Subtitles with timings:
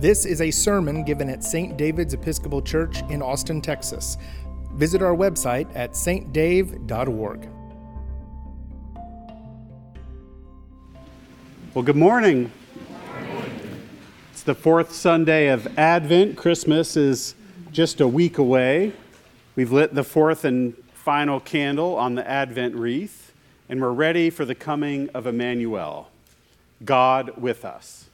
[0.00, 1.76] This is a sermon given at St.
[1.76, 4.16] David's Episcopal Church in Austin, Texas.
[4.74, 7.48] Visit our website at stdave.org.
[11.74, 12.52] Well, good morning.
[14.30, 16.36] It's the fourth Sunday of Advent.
[16.36, 17.34] Christmas is
[17.72, 18.92] just a week away.
[19.56, 23.32] We've lit the fourth and final candle on the Advent wreath,
[23.68, 26.08] and we're ready for the coming of Emmanuel,
[26.84, 28.04] God with us.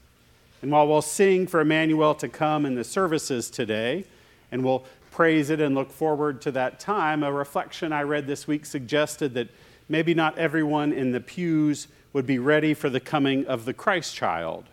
[0.64, 4.06] And while we'll sing for Emmanuel to come in the services today,
[4.50, 8.48] and we'll praise it and look forward to that time, a reflection I read this
[8.48, 9.50] week suggested that
[9.90, 14.14] maybe not everyone in the pews would be ready for the coming of the Christ
[14.14, 14.64] child.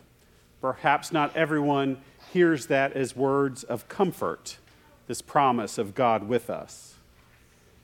[0.61, 1.97] Perhaps not everyone
[2.31, 4.59] hears that as words of comfort,
[5.07, 6.95] this promise of God with us.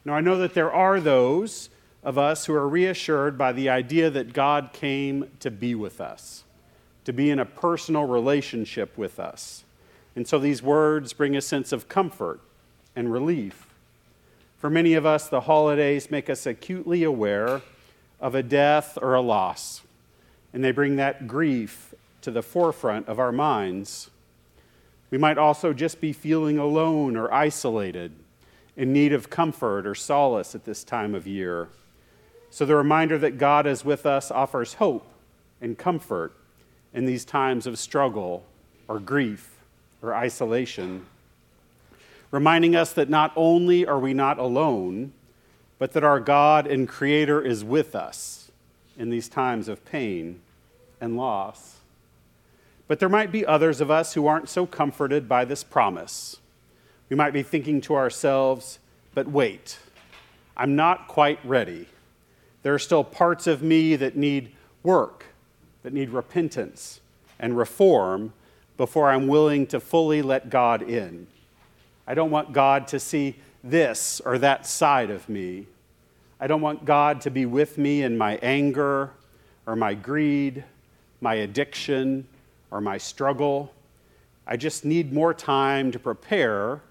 [0.05, 1.69] Now, I know that there are those
[2.05, 6.45] of us who are reassured by the idea that God came to be with us
[7.07, 9.63] to be in a personal relationship with us.
[10.13, 12.41] And so these words bring a sense of comfort
[12.97, 13.65] and relief.
[14.57, 17.61] For many of us, the holidays make us acutely aware
[18.19, 19.83] of a death or a loss,
[20.51, 24.09] and they bring that grief to the forefront of our minds.
[25.09, 28.11] We might also just be feeling alone or isolated,
[28.75, 31.69] in need of comfort or solace at this time of year.
[32.49, 35.07] So the reminder that God is with us offers hope
[35.61, 36.33] and comfort
[36.97, 38.43] in these times of struggle
[38.87, 39.59] or grief
[40.01, 41.05] or isolation,
[42.31, 45.13] reminding us that not only are we not alone,
[45.77, 48.49] but that our God and Creator is with us
[48.97, 50.39] in these times of pain
[50.99, 51.75] and loss.
[52.87, 56.37] But there might be others of us who aren't so comforted by this promise.
[57.09, 58.79] We might be thinking to ourselves,
[59.13, 59.77] but wait,
[60.57, 61.89] I'm not quite ready.
[62.63, 64.51] There are still parts of me that need
[64.81, 65.27] work
[65.83, 66.99] that need repentance
[67.39, 68.33] and reform
[68.77, 71.27] before I'm willing to fully let God in.
[72.05, 75.67] I don't want God to see this or that side of me.
[76.39, 79.11] I don't want God to be with me in my anger
[79.65, 80.63] or my greed,
[81.19, 82.27] my addiction
[82.71, 83.73] or my struggle.
[84.45, 86.81] I just need more time to prepare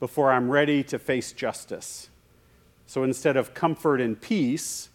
[0.00, 2.08] before I'm ready to face justice.
[2.86, 4.88] So instead of comfort and peace,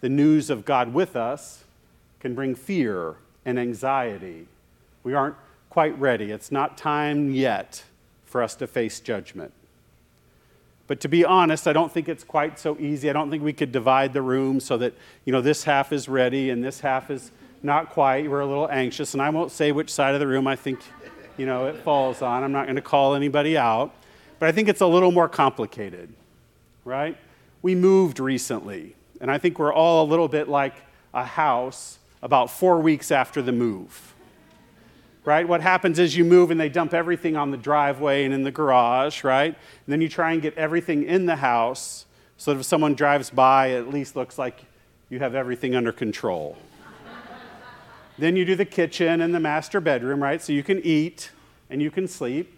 [0.00, 1.64] the news of God with us,
[2.20, 4.46] can bring fear and anxiety.
[5.02, 5.36] We aren't
[5.70, 6.30] quite ready.
[6.30, 7.84] It's not time yet
[8.24, 9.52] for us to face judgment.
[10.86, 13.08] But to be honest, I don't think it's quite so easy.
[13.08, 14.92] I don't think we could divide the room so that,
[15.24, 17.30] you know, this half is ready and this half is
[17.62, 18.28] not quite.
[18.28, 20.80] We're a little anxious, and I won't say which side of the room I think,
[21.36, 22.42] you know, it falls on.
[22.42, 23.94] I'm not going to call anybody out.
[24.40, 26.12] But I think it's a little more complicated,
[26.84, 27.16] right?
[27.62, 30.74] We moved recently, and I think we're all a little bit like
[31.12, 34.14] a house about four weeks after the move.
[35.24, 35.46] Right?
[35.46, 38.50] What happens is you move and they dump everything on the driveway and in the
[38.50, 39.54] garage, right?
[39.54, 43.28] And then you try and get everything in the house so that if someone drives
[43.28, 44.64] by, it at least looks like
[45.10, 46.56] you have everything under control.
[48.16, 50.40] then you do the kitchen and the master bedroom, right?
[50.40, 51.30] So you can eat
[51.68, 52.56] and you can sleep.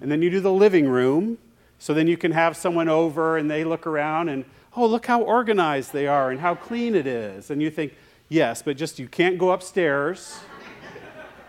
[0.00, 1.38] And then you do the living room.
[1.78, 4.44] So then you can have someone over and they look around and,
[4.76, 7.50] oh, look how organized they are and how clean it is.
[7.50, 7.94] And you think,
[8.34, 10.40] Yes, but just you can't go upstairs.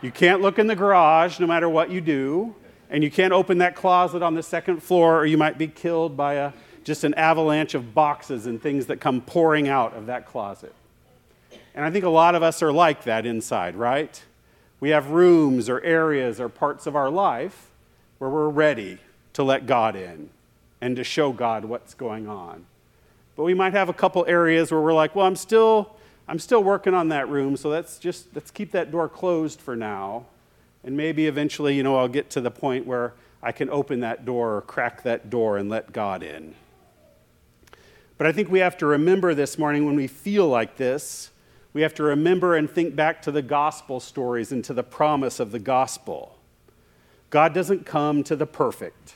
[0.04, 2.54] You can't look in the garage no matter what you do.
[2.92, 6.16] And you can't open that closet on the second floor or you might be killed
[6.16, 6.54] by a,
[6.84, 10.76] just an avalanche of boxes and things that come pouring out of that closet.
[11.74, 14.24] And I think a lot of us are like that inside, right?
[14.80, 17.72] We have rooms or areas or parts of our life
[18.20, 19.00] where we're ready
[19.34, 20.30] to let God in
[20.82, 22.68] and to show God what's going on.
[23.36, 25.95] But we might have a couple areas where we're like, well, I'm still
[26.28, 29.76] I'm still working on that room, so let's just let's keep that door closed for
[29.76, 30.26] now.
[30.84, 34.26] And maybe eventually, you know, I'll get to the point where I can open that
[34.26, 36.56] door or crack that door and let God in.
[38.18, 41.32] But I think we have to remember this morning when we feel like this,
[41.74, 45.40] we have to remember and think back to the gospel stories and to the promise
[45.40, 46.38] of the gospel.
[47.30, 49.16] God doesn't come to the perfect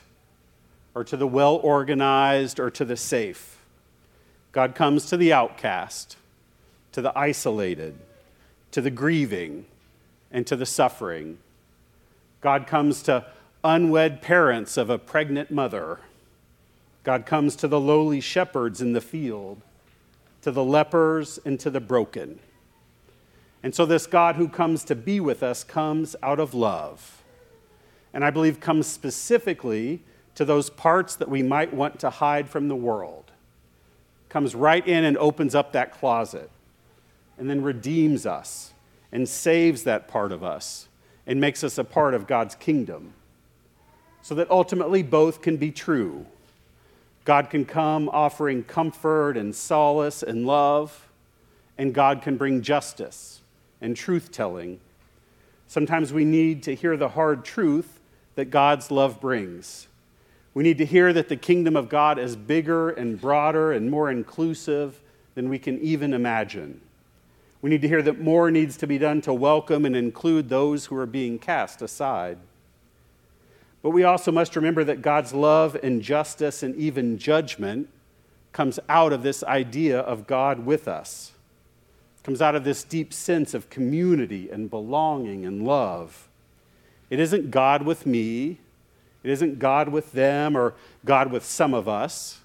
[0.94, 3.58] or to the well organized or to the safe.
[4.52, 6.16] God comes to the outcast
[6.92, 7.98] to the isolated,
[8.72, 9.66] to the grieving,
[10.30, 11.38] and to the suffering.
[12.40, 13.26] God comes to
[13.62, 16.00] unwed parents of a pregnant mother.
[17.04, 19.60] God comes to the lowly shepherds in the field,
[20.42, 22.38] to the lepers, and to the broken.
[23.62, 27.22] And so, this God who comes to be with us comes out of love.
[28.14, 30.00] And I believe comes specifically
[30.34, 33.30] to those parts that we might want to hide from the world.
[34.30, 36.50] Comes right in and opens up that closet
[37.40, 38.74] and then redeems us
[39.10, 40.86] and saves that part of us
[41.26, 43.14] and makes us a part of God's kingdom.
[44.22, 46.26] So that ultimately both can be true.
[47.24, 51.08] God can come offering comfort and solace and love,
[51.78, 53.40] and God can bring justice
[53.80, 54.78] and truth telling.
[55.66, 58.00] Sometimes we need to hear the hard truth
[58.34, 59.86] that God's love brings.
[60.52, 64.10] We need to hear that the kingdom of God is bigger and broader and more
[64.10, 65.00] inclusive
[65.34, 66.82] than we can even imagine.
[67.62, 70.86] We need to hear that more needs to be done to welcome and include those
[70.86, 72.38] who are being cast aside.
[73.82, 77.88] But we also must remember that God's love and justice and even judgment
[78.52, 81.32] comes out of this idea of God with us.
[82.18, 86.28] It comes out of this deep sense of community and belonging and love.
[87.08, 88.58] It isn't God with me,
[89.22, 90.74] it isn't God with them or
[91.04, 92.40] God with some of us.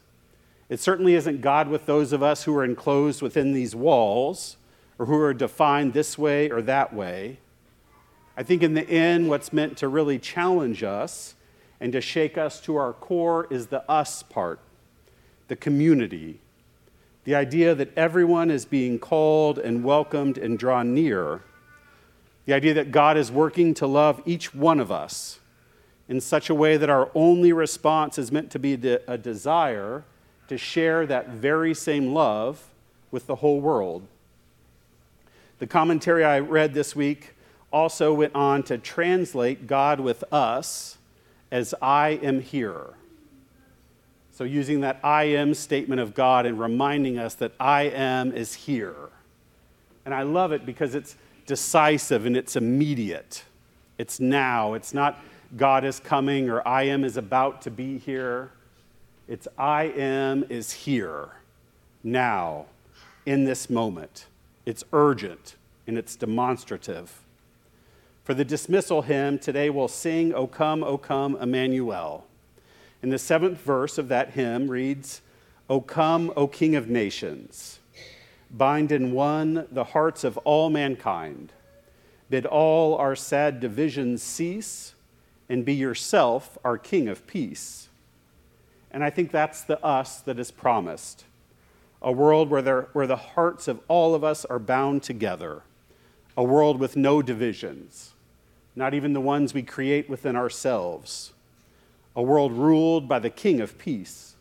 [0.67, 4.57] It certainly isn't God with those of us who are enclosed within these walls
[4.97, 7.37] or who are defined this way or that way.
[8.37, 11.35] I think in the end, what's meant to really challenge us
[11.79, 14.59] and to shake us to our core is the us part,
[15.47, 16.39] the community,
[17.23, 21.41] the idea that everyone is being called and welcomed and drawn near,
[22.45, 25.39] the idea that God is working to love each one of us
[26.07, 30.03] in such a way that our only response is meant to be a desire
[30.47, 32.69] to share that very same love
[33.09, 34.07] with the whole world.
[35.59, 37.33] The commentary I read this week
[37.71, 40.97] also went on to translate God with us
[41.51, 42.87] as I am here.
[44.31, 48.53] So, using that I am statement of God and reminding us that I am is
[48.53, 48.95] here.
[50.03, 51.15] And I love it because it's
[51.45, 53.43] decisive and it's immediate.
[53.97, 54.73] It's now.
[54.73, 55.19] It's not
[55.55, 58.51] God is coming or I am is about to be here.
[59.27, 61.29] It's I am is here,
[62.03, 62.65] now,
[63.25, 64.27] in this moment.
[64.65, 67.21] It's urgent and it's demonstrative.
[68.23, 72.25] For the dismissal hymn, today we'll sing, O come, O come, Emmanuel.
[73.03, 75.21] In the seventh verse of that hymn reads,
[75.69, 77.79] O come, O King of nations,
[78.49, 81.53] bind in one the hearts of all mankind,
[82.31, 84.95] bid all our sad divisions cease,
[85.47, 87.89] and be yourself our King of peace.
[88.89, 91.25] And I think that's the us that is promised
[92.05, 95.63] a world where, there, where the hearts of all of us are bound together,
[96.37, 98.13] a world with no divisions,
[98.75, 101.33] not even the ones we create within ourselves,
[102.15, 104.35] a world ruled by the King of peace.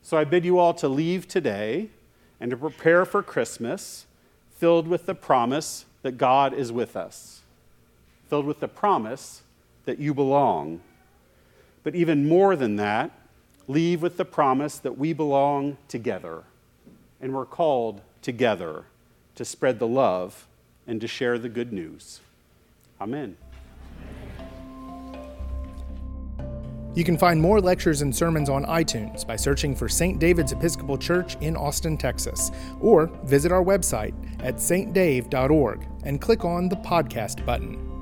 [0.00, 1.90] So I bid you all to leave today
[2.38, 4.06] and to prepare for Christmas
[4.56, 7.40] filled with the promise that God is with us,
[8.28, 9.42] filled with the promise
[9.86, 10.80] that you belong.
[11.82, 13.10] But even more than that,
[13.66, 16.44] leave with the promise that we belong together
[17.20, 18.84] and we're called together
[19.34, 20.46] to spread the love
[20.86, 22.20] and to share the good news.
[23.00, 23.36] Amen.
[26.94, 30.20] You can find more lectures and sermons on iTunes by searching for St.
[30.20, 34.14] David's Episcopal Church in Austin, Texas, or visit our website
[34.44, 37.93] at stdave.org and click on the podcast button.